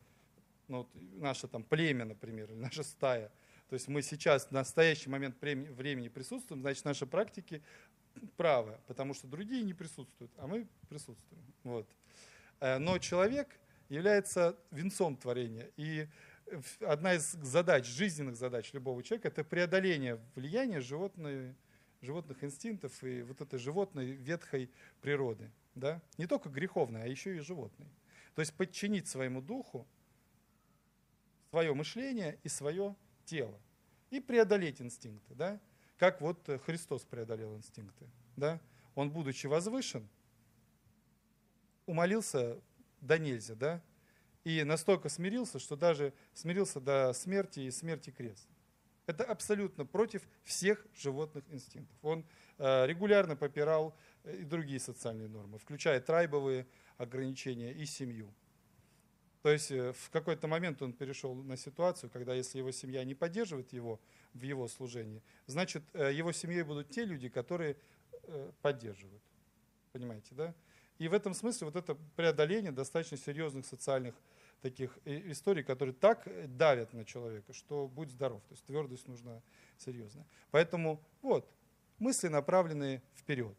ну, 0.69 0.79
вот 0.79 0.89
наше 0.95 1.49
там 1.49 1.65
племя, 1.65 2.05
например, 2.05 2.51
или 2.51 2.59
наша 2.59 2.83
стая, 2.83 3.31
то 3.69 3.75
есть 3.75 3.89
мы 3.89 4.01
сейчас 4.03 4.47
в 4.47 4.51
настоящий 4.51 5.11
момент 5.11 5.37
времени 5.41 6.09
присутствуем, 6.09 6.63
значит, 6.63 6.85
наши 6.85 7.07
практики 7.07 7.63
правы, 8.37 8.79
потому 8.87 9.15
что 9.15 9.27
другие 9.27 9.63
не 9.63 9.75
присутствуют, 9.75 10.33
а 10.39 10.47
мы 10.47 10.67
присутствуем. 10.89 11.43
Вот. 11.65 11.89
Э, 12.61 12.79
но 12.79 12.99
человек 12.99 13.59
является 13.89 14.57
венцом 14.71 15.17
творения. 15.17 15.71
И 15.77 16.09
одна 16.81 17.15
из 17.15 17.33
задач, 17.33 17.87
жизненных 17.87 18.37
задач 18.37 18.73
любого 18.73 19.03
человека, 19.03 19.29
это 19.29 19.45
преодоление 19.45 20.19
влияния 20.35 20.81
животной, 20.81 21.55
животных 22.01 22.43
инстинктов 22.43 23.03
и 23.05 23.23
вот 23.23 23.41
этой 23.41 23.59
животной 23.59 24.13
ветхой 24.13 24.71
природы. 25.01 25.51
Да? 25.75 26.01
Не 26.17 26.27
только 26.27 26.49
греховной, 26.49 27.03
а 27.03 27.07
еще 27.07 27.37
и 27.37 27.41
животной. 27.41 27.89
То 28.35 28.41
есть 28.41 28.55
подчинить 28.55 29.09
своему 29.09 29.43
духу 29.43 29.87
свое 31.51 31.75
мышление 31.75 32.39
и 32.43 32.49
свое 32.49 32.95
тело. 33.25 33.59
И 34.11 34.21
преодолеть 34.21 34.81
инстинкты. 34.81 35.35
Да? 35.35 35.61
Как 35.97 36.21
вот 36.21 36.49
э, 36.49 36.59
Христос 36.59 37.05
преодолел 37.05 37.57
инстинкты. 37.57 38.07
Да? 38.37 38.61
Он, 38.95 39.11
будучи 39.11 39.47
возвышен, 39.47 40.09
умолился 41.87 42.61
до 43.01 43.19
нельзя, 43.19 43.55
да? 43.55 43.83
и 44.45 44.65
настолько 44.65 45.09
смирился, 45.09 45.59
что 45.59 45.77
даже 45.77 46.15
смирился 46.33 46.81
до 46.81 47.13
смерти 47.13 47.61
и 47.61 47.71
смерти 47.71 48.11
крест. 48.11 48.49
Это 49.07 49.25
абсолютно 49.25 49.85
против 49.85 50.27
всех 50.45 50.87
животных 50.95 51.45
инстинктов. 51.51 51.97
Он 52.03 52.25
э, 52.59 52.87
регулярно 52.87 53.37
попирал 53.37 53.95
э, 54.25 54.37
и 54.37 54.45
другие 54.45 54.81
социальные 54.81 55.29
нормы, 55.29 55.59
включая 55.59 56.01
трайбовые 56.01 56.67
ограничения 56.97 57.73
и 57.73 57.85
семью. 57.85 58.33
То 59.43 59.51
есть 59.51 59.71
э, 59.71 59.93
в 59.93 60.11
какой-то 60.11 60.49
момент 60.49 60.83
он 60.83 60.93
перешел 60.93 61.35
на 61.35 61.57
ситуацию, 61.57 62.11
когда 62.11 62.35
если 62.35 62.59
его 62.59 62.73
семья 62.73 63.05
не 63.05 63.15
поддерживает 63.15 63.73
его 63.73 64.01
в 64.35 64.43
его 64.43 64.67
служении, 64.69 65.23
значит, 65.47 65.85
э, 65.93 66.13
его 66.13 66.33
семьей 66.33 66.63
будут 66.63 66.91
те 66.91 67.05
люди, 67.05 67.29
которые 67.29 67.77
э, 68.25 68.53
поддерживают. 68.63 69.23
Понимаете, 69.93 70.35
да? 70.35 70.55
И 70.99 71.07
в 71.07 71.13
этом 71.13 71.35
смысле 71.35 71.67
вот 71.67 71.77
это 71.77 71.95
преодоление 72.17 72.73
достаточно 72.73 73.17
серьезных 73.17 73.65
социальных 73.65 74.17
таких 74.61 74.99
историй, 75.05 75.63
которые 75.63 75.95
так 75.95 76.27
давят 76.57 76.93
на 76.93 77.05
человека, 77.05 77.53
что 77.53 77.87
будь 77.87 78.11
здоров. 78.11 78.43
То 78.49 78.55
есть 78.55 78.65
твердость 78.65 79.07
нужна 79.07 79.41
серьезная. 79.77 80.27
Поэтому 80.51 81.01
вот, 81.23 81.49
мысли 82.01 82.27
направленные 82.27 83.01
вперед, 83.17 83.57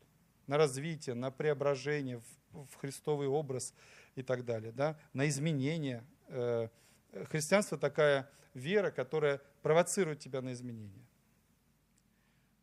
на 0.47 0.57
развитие, 0.57 1.15
на 1.15 1.31
преображение 1.31 2.19
в, 2.51 2.65
в 2.65 2.75
Христовый 2.75 3.29
образ– 3.29 3.73
и 4.19 4.23
так 4.23 4.45
далее, 4.45 4.71
да, 4.71 4.97
на 5.13 5.27
изменения. 5.27 6.03
Э, 6.27 6.67
христианство 7.29 7.77
такая 7.77 8.29
вера, 8.53 8.91
которая 8.91 9.41
провоцирует 9.61 10.19
тебя 10.19 10.41
на 10.41 10.53
изменения. 10.53 11.05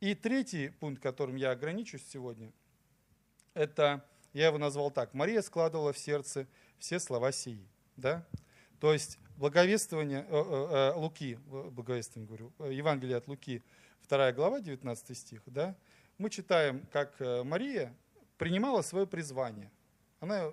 И 0.00 0.14
третий 0.14 0.68
пункт, 0.68 1.02
которым 1.02 1.36
я 1.36 1.50
ограничусь 1.50 2.06
сегодня, 2.06 2.52
это, 3.54 4.04
я 4.32 4.46
его 4.46 4.58
назвал 4.58 4.90
так, 4.90 5.14
Мария 5.14 5.40
складывала 5.42 5.92
в 5.92 5.98
сердце 5.98 6.46
все 6.78 7.00
слова 7.00 7.32
сии. 7.32 7.66
Да? 7.96 8.26
То 8.78 8.92
есть 8.92 9.18
благовествование, 9.36 10.20
э, 10.20 10.24
э, 10.28 10.90
э, 10.92 10.92
Луки, 10.94 11.38
благовествование 11.46 12.28
говорю, 12.28 12.52
Евангелие 12.70 13.16
от 13.16 13.28
Луки, 13.28 13.62
2 14.08 14.32
глава, 14.32 14.60
19 14.60 15.16
стих, 15.16 15.42
да, 15.46 15.74
мы 16.18 16.30
читаем, 16.30 16.86
как 16.92 17.18
Мария 17.44 17.94
принимала 18.38 18.82
свое 18.82 19.06
призвание. 19.06 19.70
Она 20.20 20.50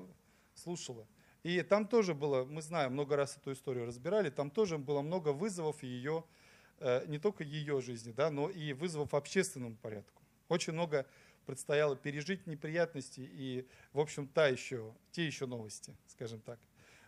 слушала. 0.56 1.08
И 1.44 1.62
там 1.62 1.88
тоже 1.88 2.14
было, 2.14 2.46
мы 2.46 2.62
знаем, 2.62 2.94
много 2.94 3.16
раз 3.16 3.38
эту 3.38 3.52
историю 3.52 3.86
разбирали, 3.86 4.30
там 4.30 4.50
тоже 4.50 4.78
было 4.78 5.02
много 5.02 5.30
вызовов 5.34 5.84
ее, 5.84 6.24
не 7.08 7.20
только 7.20 7.44
ее 7.44 7.82
жизни, 7.82 8.12
да, 8.12 8.30
но 8.30 8.50
и 8.50 8.74
вызовов 8.74 9.14
общественному 9.14 9.76
порядку. 9.76 10.22
Очень 10.48 10.74
много 10.74 11.06
предстояло 11.46 11.98
пережить 11.98 12.48
неприятности 12.48 13.22
и, 13.22 13.68
в 13.92 14.00
общем, 14.00 14.28
та 14.28 14.48
еще, 14.48 14.94
те 15.12 15.26
еще 15.26 15.46
новости, 15.46 15.96
скажем 16.08 16.40
так. 16.40 16.60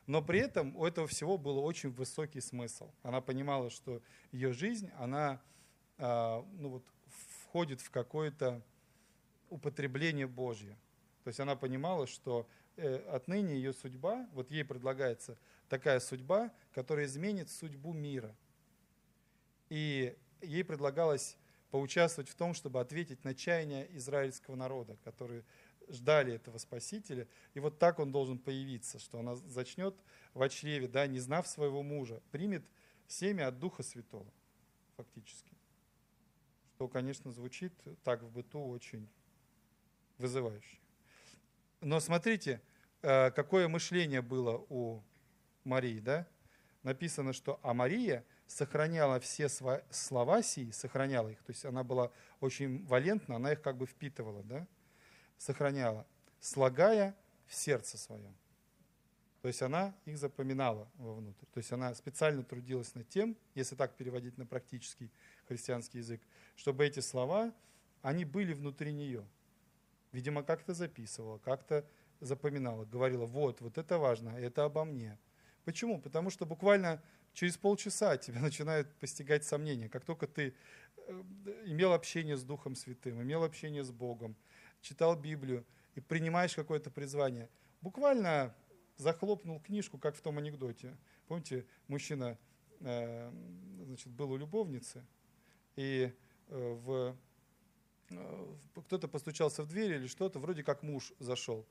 Но 0.05 0.21
при 0.21 0.39
этом 0.39 0.75
у 0.75 0.85
этого 0.85 1.07
всего 1.07 1.37
был 1.37 1.57
очень 1.59 1.89
высокий 1.89 2.41
смысл. 2.41 2.91
Она 3.01 3.21
понимала, 3.21 3.69
что 3.69 4.01
ее 4.31 4.51
жизнь, 4.51 4.91
она 4.97 5.41
а, 5.97 6.45
ну 6.57 6.69
вот, 6.69 6.83
входит 7.07 7.81
в 7.81 7.89
какое-то 7.89 8.61
употребление 9.49 10.27
Божье. 10.27 10.77
То 11.23 11.29
есть 11.29 11.39
она 11.39 11.55
понимала, 11.55 12.05
что 12.05 12.41
э, 12.41 12.64
отныне 12.77 13.55
ее 13.55 13.73
судьба, 13.73 14.27
вот 14.33 14.51
ей 14.51 14.63
предлагается 14.63 15.37
такая 15.69 15.99
судьба, 15.99 16.53
которая 16.73 17.05
изменит 17.05 17.49
судьбу 17.49 17.93
мира. 17.93 18.35
И 19.69 20.15
ей 20.41 20.63
предлагалось 20.63 21.37
поучаствовать 21.71 22.29
в 22.29 22.35
том, 22.35 22.53
чтобы 22.53 22.79
ответить 22.79 23.23
на 23.23 23.33
чаяние 23.33 23.87
израильского 23.97 24.55
народа, 24.55 24.97
который 25.03 25.43
ждали 25.89 26.33
этого 26.33 26.57
Спасителя, 26.57 27.27
и 27.53 27.59
вот 27.59 27.79
так 27.79 27.99
он 27.99 28.11
должен 28.11 28.39
появиться, 28.39 28.99
что 28.99 29.19
она 29.19 29.35
зачнет 29.35 29.95
в 30.33 30.49
чреве, 30.49 30.87
да, 30.87 31.07
не 31.07 31.19
знав 31.19 31.47
своего 31.47 31.83
мужа, 31.83 32.21
примет 32.31 32.65
семя 33.07 33.47
от 33.47 33.59
Духа 33.59 33.83
Святого, 33.83 34.31
фактически. 34.95 35.53
Что, 36.75 36.87
конечно, 36.87 37.31
звучит 37.31 37.73
так 38.03 38.23
в 38.23 38.29
быту 38.29 38.59
очень 38.65 39.07
вызывающе. 40.17 40.79
Но 41.85 41.99
смотрите, 41.99 42.63
э, 43.03 43.29
какое 43.29 43.67
мышление 43.67 44.23
было 44.23 44.57
у 44.69 45.03
Марии, 45.63 45.99
да? 45.99 46.27
Написано, 46.81 47.31
что 47.31 47.59
а 47.61 47.75
Мария 47.75 48.25
сохраняла 48.47 49.19
все 49.19 49.49
слова 49.49 50.41
сии, 50.41 50.71
сохраняла 50.71 51.29
их, 51.29 51.37
то 51.43 51.51
есть 51.51 51.63
она 51.63 51.83
была 51.83 52.11
очень 52.39 52.83
валентна, 52.87 53.35
она 53.35 53.51
их 53.51 53.61
как 53.61 53.77
бы 53.77 53.85
впитывала, 53.85 54.41
да? 54.41 54.67
сохраняла, 55.37 56.07
слагая 56.39 57.15
в 57.45 57.53
сердце 57.53 57.99
своем. 57.99 58.35
То 59.43 59.47
есть 59.47 59.61
она 59.61 59.95
их 60.05 60.17
запоминала 60.17 60.89
вовнутрь. 60.95 61.45
То 61.53 61.59
есть 61.59 61.71
она 61.71 61.93
специально 61.93 62.41
трудилась 62.41 62.95
над 62.95 63.07
тем, 63.09 63.37
если 63.53 63.75
так 63.75 63.95
переводить 63.95 64.39
на 64.39 64.47
практический 64.47 65.11
христианский 65.47 65.99
язык, 65.99 66.19
чтобы 66.55 66.83
эти 66.83 66.99
слова, 66.99 67.53
они 68.01 68.25
были 68.25 68.53
внутри 68.53 68.91
нее. 68.91 69.23
Видимо, 70.15 70.43
как-то 70.43 70.73
записывала, 70.73 71.39
как-то 71.39 71.85
запоминала, 72.21 72.85
говорила, 72.85 73.25
вот, 73.25 73.59
вот 73.59 73.77
это 73.77 73.97
важно, 73.97 74.29
это 74.29 74.63
обо 74.63 74.85
мне. 74.85 75.19
Почему? 75.65 75.99
Потому 75.99 76.29
что 76.29 76.45
буквально 76.45 77.03
через 77.33 77.57
полчаса 77.57 78.15
тебя 78.15 78.39
начинают 78.49 78.89
постигать 78.95 79.43
сомнения. 79.43 79.89
Как 79.89 80.05
только 80.05 80.25
ты 80.25 80.55
э, 80.95 81.23
имел 81.65 81.91
общение 81.91 82.37
с 82.37 82.43
Духом 82.43 82.75
Святым, 82.75 83.21
имел 83.21 83.43
общение 83.43 83.83
с 83.83 83.91
Богом, 83.91 84.37
читал 84.79 85.17
Библию 85.17 85.65
и 85.95 85.99
принимаешь 85.99 86.55
какое-то 86.55 86.89
призвание, 86.89 87.49
буквально 87.81 88.55
захлопнул 88.95 89.59
книжку, 89.59 89.97
как 89.97 90.15
в 90.15 90.21
том 90.21 90.37
анекдоте. 90.37 90.95
Помните, 91.27 91.65
мужчина 91.89 92.37
э, 92.79 93.31
значит, 93.83 94.07
был 94.13 94.31
у 94.31 94.37
любовницы, 94.37 95.05
и 95.75 96.09
э, 96.47 96.73
в, 96.85 97.17
кто-то 98.07 99.07
постучался 99.07 99.63
в 99.63 99.67
дверь 99.67 99.93
или 99.93 100.07
что-то, 100.07 100.39
вроде 100.39 100.63
как 100.63 100.83
муж 100.83 101.13
зашел. 101.19 101.65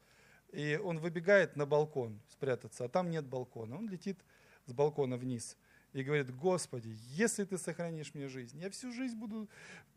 И 0.53 0.77
он 0.83 0.99
выбегает 0.99 1.57
на 1.57 1.66
балкон 1.66 2.20
спрятаться, 2.29 2.85
а 2.85 2.88
там 2.88 3.11
нет 3.11 3.27
балкона. 3.27 3.77
Он 3.77 3.88
летит 3.88 4.18
с 4.66 4.73
балкона 4.73 5.16
вниз 5.16 5.57
и 5.92 6.03
говорит, 6.03 6.35
Господи, 6.35 6.97
если 7.11 7.44
Ты 7.44 7.57
сохранишь 7.57 8.14
мне 8.14 8.29
жизнь, 8.29 8.59
я 8.59 8.68
всю 8.70 8.92
жизнь 8.92 9.16
буду, 9.16 9.49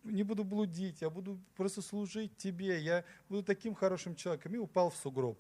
не 0.04 0.23
буду 0.23 0.43
блудить, 0.43 1.02
я 1.02 1.10
буду 1.10 1.39
просто 1.56 1.82
служить 1.82 2.38
Тебе, 2.38 2.80
я 2.80 3.04
буду 3.30 3.43
таким 3.43 3.73
хорошим 3.73 4.15
человеком. 4.15 4.54
И 4.54 4.58
упал 4.58 4.91
в 4.91 4.95
сугроб. 4.95 5.39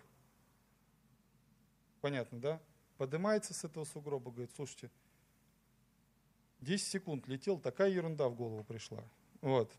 Понятно, 2.01 2.39
да? 2.39 2.61
Поднимается 2.97 3.53
с 3.53 3.63
этого 3.63 3.85
сугроба, 3.85 4.31
говорит, 4.31 4.51
слушайте, 4.55 4.89
10 6.61 6.87
секунд 6.87 7.27
летел, 7.27 7.59
такая 7.59 7.89
ерунда 7.89 8.27
в 8.27 8.35
голову 8.35 8.63
пришла. 8.63 9.03
Вот. 9.41 9.71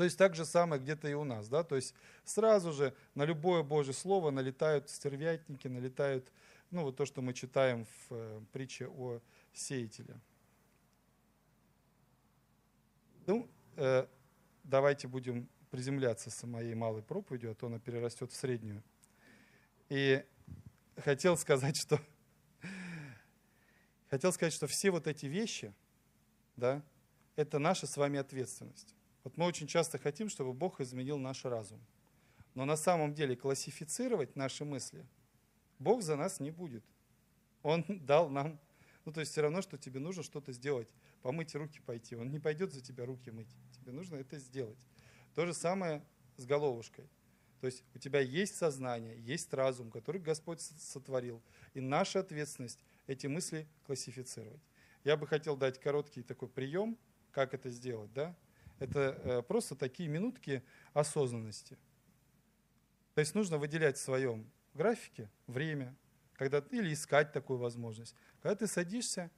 То 0.00 0.04
есть 0.04 0.16
так 0.16 0.34
же 0.34 0.46
самое 0.46 0.80
где-то 0.80 1.08
и 1.08 1.12
у 1.12 1.24
нас, 1.24 1.46
да, 1.50 1.62
то 1.62 1.76
есть 1.76 1.94
сразу 2.24 2.72
же 2.72 2.94
на 3.14 3.26
любое 3.26 3.62
Божье 3.62 3.92
Слово 3.92 4.30
налетают 4.30 4.88
стервятники, 4.88 5.68
налетают, 5.68 6.32
ну 6.70 6.84
вот 6.84 6.96
то, 6.96 7.04
что 7.04 7.20
мы 7.20 7.34
читаем 7.34 7.84
в 7.84 8.06
э, 8.14 8.40
притче 8.50 8.88
о 8.88 9.20
сеятеля. 9.52 10.18
Ну, 13.26 13.46
э, 13.76 14.06
давайте 14.64 15.06
будем 15.06 15.50
приземляться 15.70 16.30
с 16.30 16.46
моей 16.46 16.74
малой 16.74 17.02
проповедью, 17.02 17.50
а 17.50 17.54
то 17.54 17.66
она 17.66 17.78
перерастет 17.78 18.32
в 18.32 18.34
среднюю. 18.34 18.82
И 19.90 20.24
хотел 20.96 21.36
сказать, 21.36 21.76
что 21.76 22.00
хотел 24.08 24.32
сказать, 24.32 24.54
что 24.54 24.66
все 24.66 24.90
вот 24.92 25.06
эти 25.06 25.26
вещи, 25.26 25.74
да, 26.56 26.82
это 27.36 27.58
наша 27.58 27.86
с 27.86 27.98
вами 27.98 28.18
ответственность. 28.18 28.94
Вот 29.24 29.36
мы 29.36 29.46
очень 29.46 29.66
часто 29.66 29.98
хотим, 29.98 30.28
чтобы 30.28 30.52
Бог 30.52 30.80
изменил 30.80 31.18
наш 31.18 31.44
разум. 31.44 31.80
Но 32.54 32.64
на 32.64 32.76
самом 32.76 33.14
деле 33.14 33.36
классифицировать 33.36 34.36
наши 34.36 34.64
мысли 34.64 35.06
Бог 35.78 36.02
за 36.02 36.16
нас 36.16 36.40
не 36.40 36.50
будет. 36.50 36.84
Он 37.62 37.84
дал 37.88 38.28
нам 38.28 38.58
ну, 39.04 39.12
то 39.12 39.20
есть 39.20 39.32
все 39.32 39.40
равно, 39.40 39.62
что 39.62 39.78
тебе 39.78 39.98
нужно 39.98 40.22
что-то 40.22 40.52
сделать, 40.52 40.88
помыть 41.22 41.54
руки 41.54 41.80
пойти. 41.80 42.16
Он 42.16 42.30
не 42.30 42.38
пойдет 42.38 42.72
за 42.72 42.80
тебя 42.80 43.06
руки 43.06 43.30
мыть. 43.30 43.48
Тебе 43.72 43.92
нужно 43.92 44.16
это 44.16 44.38
сделать. 44.38 44.78
То 45.34 45.46
же 45.46 45.54
самое 45.54 46.04
с 46.36 46.44
головушкой. 46.44 47.08
То 47.60 47.66
есть 47.66 47.84
у 47.94 47.98
тебя 47.98 48.20
есть 48.20 48.56
сознание, 48.56 49.18
есть 49.18 49.52
разум, 49.52 49.90
который 49.90 50.20
Господь 50.20 50.60
сотворил. 50.60 51.42
И 51.74 51.80
наша 51.80 52.20
ответственность 52.20 52.84
эти 53.06 53.26
мысли 53.26 53.66
классифицировать. 53.84 54.62
Я 55.04 55.16
бы 55.16 55.26
хотел 55.26 55.56
дать 55.56 55.80
короткий 55.80 56.22
такой 56.22 56.48
прием, 56.48 56.98
как 57.32 57.52
это 57.52 57.68
сделать. 57.68 58.12
Да? 58.12 58.36
Это 58.80 59.20
э, 59.22 59.42
просто 59.42 59.76
такие 59.76 60.08
минутки 60.08 60.64
осознанности. 60.94 61.78
То 63.14 63.20
есть 63.20 63.34
нужно 63.34 63.58
выделять 63.58 63.96
в 63.96 64.00
своем 64.00 64.50
графике 64.74 65.30
время, 65.46 65.94
когда, 66.32 66.58
или 66.70 66.92
искать 66.92 67.32
такую 67.32 67.58
возможность, 67.58 68.16
когда 68.42 68.56
ты 68.56 68.66
садишься 68.66 69.30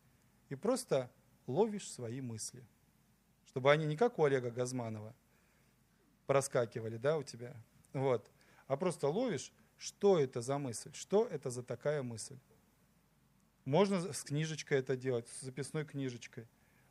и 0.49 0.55
просто 0.55 1.11
ловишь 1.47 1.91
свои 1.91 2.21
мысли, 2.21 2.65
чтобы 3.47 3.73
они 3.73 3.85
не 3.85 3.97
как 3.97 4.19
у 4.19 4.25
Олега 4.25 4.51
Газманова 4.51 5.15
проскакивали 6.27 6.97
да, 6.97 7.19
у 7.19 7.25
тебя, 7.25 7.57
вот, 7.93 8.31
а 8.69 8.77
просто 8.77 9.09
ловишь, 9.09 9.53
что 9.77 10.21
это 10.21 10.41
за 10.41 10.59
мысль, 10.59 10.93
что 10.95 11.27
это 11.27 11.51
за 11.51 11.65
такая 11.65 12.03
мысль. 12.05 12.39
Можно 13.65 14.13
с 14.13 14.23
книжечкой 14.23 14.79
это 14.79 14.97
делать, 14.97 15.29
с 15.29 15.41
записной 15.41 15.85
книжечкой. 15.85 16.49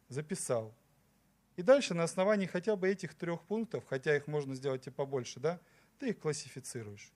Записал. 0.09 0.75
И 1.57 1.63
дальше 1.63 1.93
на 1.93 2.03
основании 2.03 2.45
хотя 2.45 2.75
бы 2.75 2.87
этих 2.89 3.13
трех 3.13 3.43
пунктов, 3.43 3.85
хотя 3.87 4.15
их 4.15 4.27
можно 4.27 4.55
сделать 4.55 4.87
и 4.87 4.89
побольше, 4.89 5.39
да, 5.39 5.59
ты 5.99 6.09
их 6.09 6.19
классифицируешь. 6.19 7.11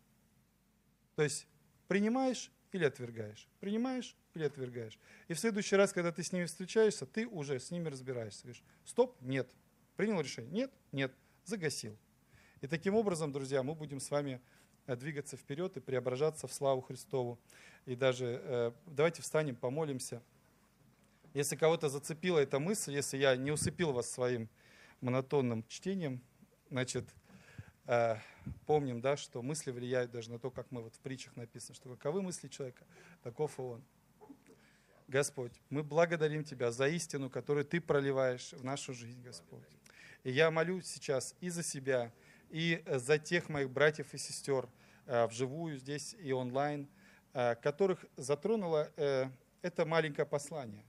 То 1.15 1.24
есть 1.24 1.48
принимаешь 1.88 2.52
или 2.71 2.84
отвергаешь. 2.84 3.48
Принимаешь 3.60 4.15
или 4.34 4.43
отвергаешь. 4.43 5.00
И 5.28 5.34
в 5.34 5.39
следующий 5.39 5.76
раз, 5.76 5.93
когда 5.93 6.12
ты 6.12 6.24
с 6.24 6.32
ними 6.32 6.45
встречаешься, 6.45 7.06
ты 7.06 7.26
уже 7.26 7.60
с 7.60 7.71
ними 7.71 7.88
разбираешься. 7.88 8.43
Говоришь, 8.43 8.63
стоп, 8.84 9.15
нет. 9.21 9.50
Принял 9.95 10.19
решение? 10.19 10.52
Нет, 10.52 10.71
нет. 10.91 11.13
Загасил. 11.45 11.98
И 12.62 12.67
таким 12.67 12.95
образом, 12.95 13.32
друзья, 13.32 13.63
мы 13.63 13.76
будем 13.76 14.00
с 14.00 14.12
вами 14.12 14.41
э, 14.88 14.95
двигаться 14.95 15.38
вперед 15.38 15.78
и 15.78 15.80
преображаться 15.80 16.48
в 16.48 16.54
славу 16.54 16.82
Христову. 16.82 17.39
И 17.86 17.95
даже 17.95 18.41
э, 18.43 18.71
давайте 18.86 19.21
встанем, 19.21 19.56
помолимся. 19.56 20.21
Если 21.36 21.56
кого-то 21.56 21.89
зацепила 21.89 22.39
эта 22.39 22.58
мысль, 22.58 22.93
если 22.93 23.17
я 23.17 23.36
не 23.36 23.52
усыпил 23.52 23.91
вас 23.91 24.10
своим 24.10 24.50
монотонным 25.02 25.63
чтением, 25.67 26.24
значит, 26.71 27.06
Э, 27.88 28.17
помним, 28.65 29.00
да, 29.00 29.15
что 29.15 29.43
мысли 29.43 29.69
влияют 29.69 30.12
даже 30.12 30.32
на 30.32 30.39
то, 30.39 30.50
как 30.50 30.71
мы 30.71 30.82
вот 30.82 30.95
в 30.95 31.00
притчах 31.00 31.36
написано, 31.36 31.76
что 31.76 31.89
каковы 31.89 32.21
мысли 32.21 32.48
человека, 32.48 32.84
таков 33.21 33.60
и 33.60 33.62
он. 33.62 33.84
Господь, 35.08 35.52
мы 35.69 35.84
благодарим 35.84 36.43
Тебя 36.43 36.71
за 36.71 36.88
истину, 36.88 37.30
которую 37.30 37.63
Ты 37.63 37.80
проливаешь 37.80 38.54
в 38.54 38.63
нашу 38.63 38.93
жизнь, 38.93 39.21
Господь. 39.21 39.67
И 40.24 40.32
я 40.32 40.50
молюсь 40.50 40.88
сейчас 40.88 41.36
и 41.41 41.50
за 41.50 41.62
себя, 41.62 42.12
и 42.50 42.84
за 42.88 43.19
тех 43.19 43.50
моих 43.50 43.69
братьев 43.69 44.12
и 44.15 44.17
сестер 44.17 44.67
вживую 45.06 45.78
здесь 45.78 46.15
и 46.19 46.32
онлайн, 46.32 46.88
которых 47.34 48.04
затронуло 48.15 48.91
это 49.62 49.86
маленькое 49.86 50.26
послание. 50.26 50.84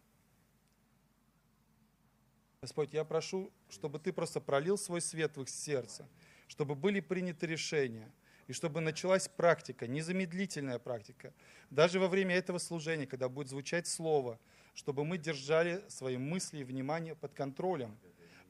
Господь, 2.66 2.92
я 2.92 3.05
прошу, 3.05 3.52
чтобы 3.68 4.00
Ты 4.00 4.12
просто 4.12 4.40
пролил 4.40 4.76
свой 4.76 5.00
свет 5.00 5.37
в 5.37 5.42
их 5.42 5.48
сердце, 5.48 6.09
чтобы 6.48 6.74
были 6.74 6.98
приняты 6.98 7.46
решения, 7.46 8.11
и 8.48 8.52
чтобы 8.52 8.81
началась 8.81 9.29
практика, 9.29 9.87
незамедлительная 9.87 10.81
практика. 10.81 11.33
Даже 11.70 12.00
во 12.00 12.09
время 12.09 12.35
этого 12.35 12.59
служения, 12.59 13.07
когда 13.07 13.29
будет 13.29 13.50
звучать 13.50 13.87
Слово, 13.87 14.40
чтобы 14.74 15.05
мы 15.05 15.16
держали 15.16 15.85
свои 15.87 16.16
мысли 16.16 16.59
и 16.59 16.64
внимание 16.64 17.14
под 17.14 17.35
контролем, 17.35 17.96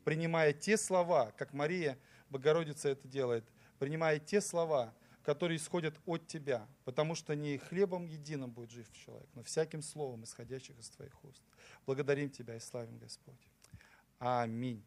принимая 0.03 0.55
те 0.55 0.79
слова, 0.79 1.33
как 1.37 1.53
Мария 1.53 1.99
Богородица 2.31 2.89
это 2.89 3.07
делает, 3.07 3.45
принимая 3.79 4.19
те 4.19 4.41
слова, 4.41 4.95
которые 5.25 5.59
исходят 5.59 5.95
от 6.07 6.27
Тебя, 6.27 6.67
потому 6.87 7.15
что 7.15 7.37
не 7.37 7.59
хлебом 7.59 8.07
единым 8.07 8.51
будет 8.51 8.71
жив 8.71 8.91
человек, 8.95 9.29
но 9.35 9.43
всяким 9.43 9.83
словом, 9.83 10.25
исходящих 10.25 10.79
из 10.79 10.89
Твоих 10.89 11.23
уст. 11.23 11.43
Благодарим 11.85 12.31
Тебя 12.31 12.57
и 12.57 12.61
славим, 12.61 12.97
Господь. 12.97 13.47
Аминь. 14.19 14.85